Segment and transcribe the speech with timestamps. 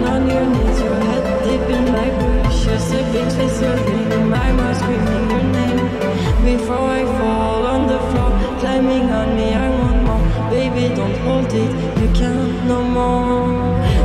[0.00, 4.52] on your knees, your head deep in my brush, your sipping face, your dream, my
[4.52, 5.86] mind screaming your name.
[6.44, 10.50] Before I fall on the floor, climbing on me, I want more.
[10.50, 13.62] Baby, don't hold it, you can't no more.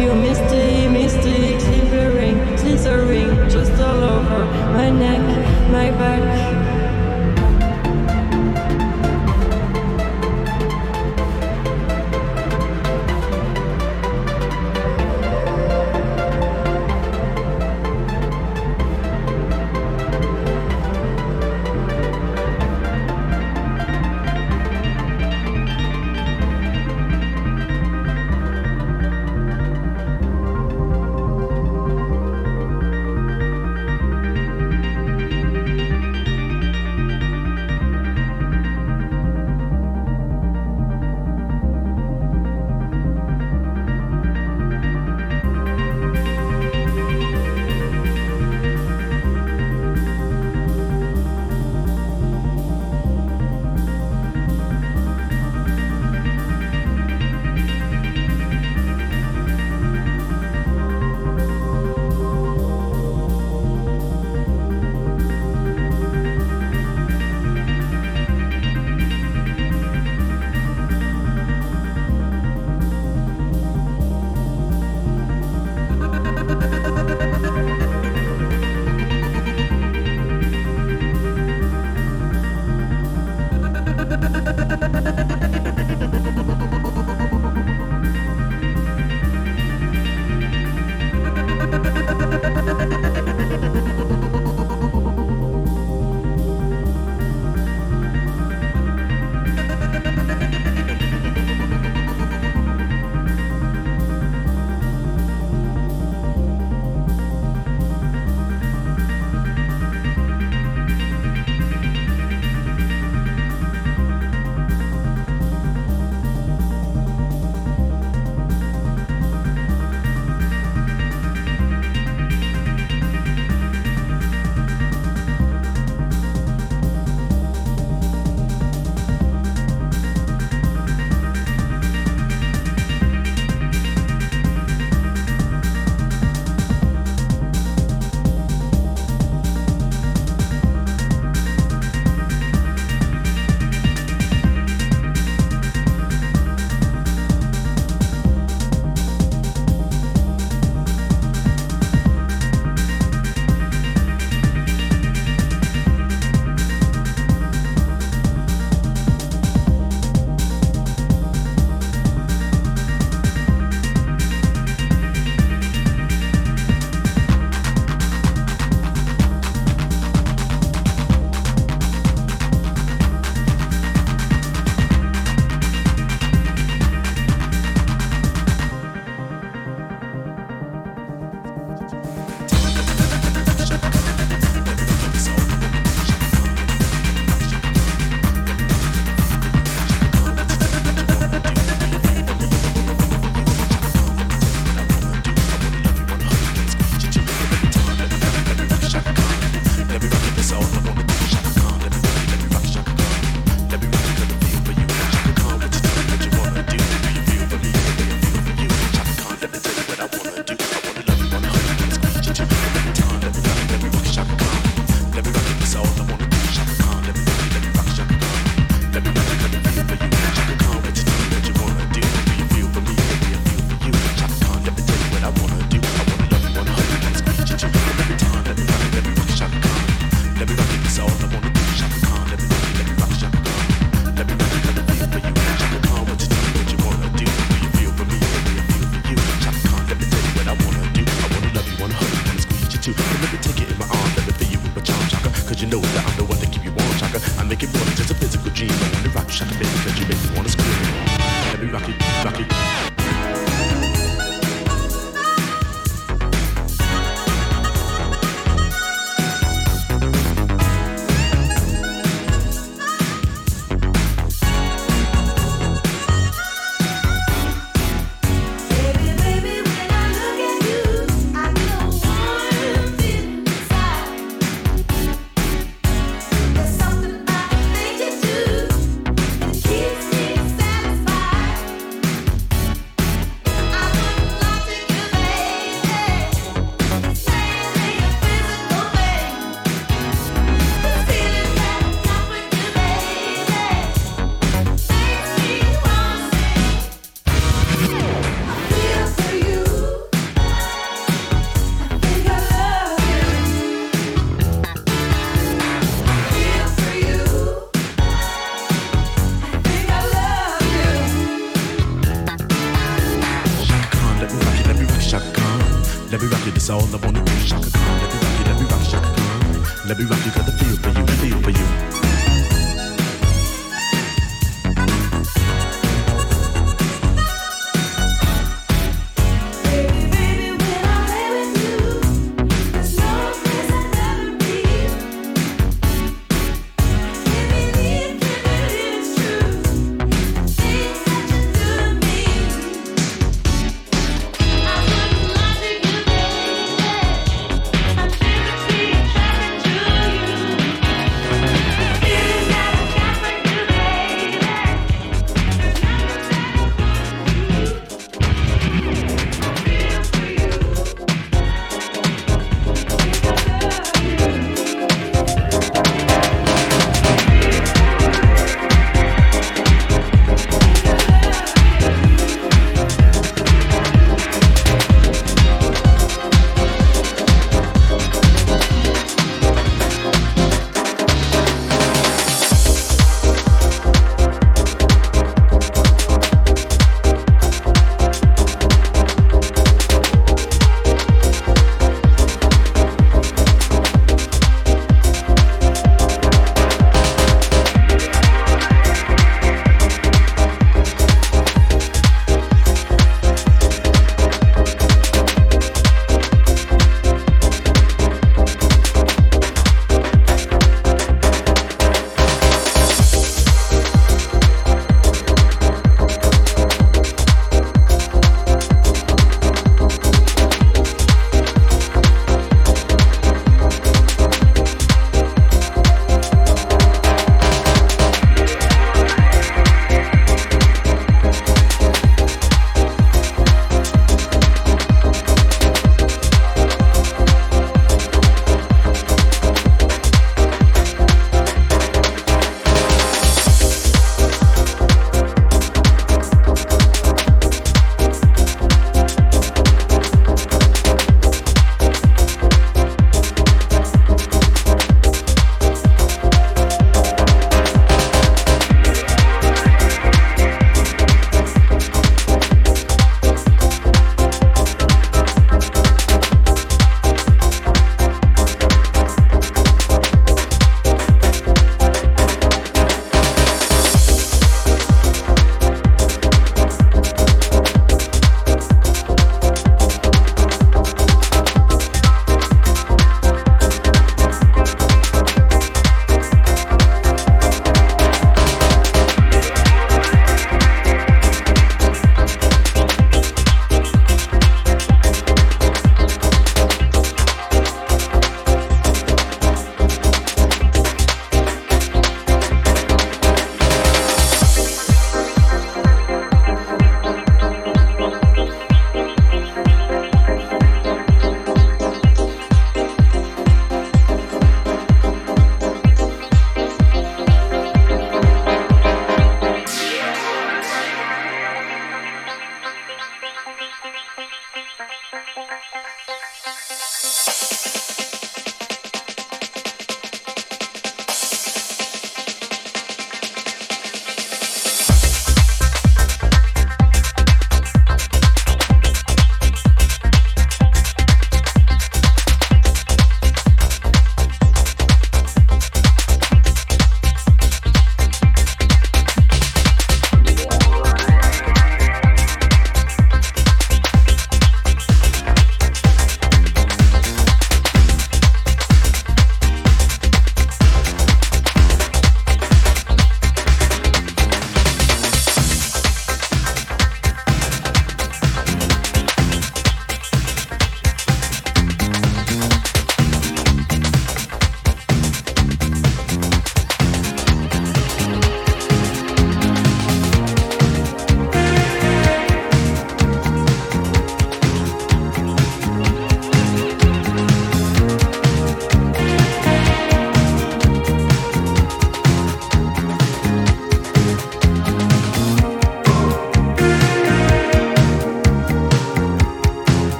[0.00, 5.22] You misty, misty, shivering, scissoring, just all over my neck,
[5.70, 6.59] my back.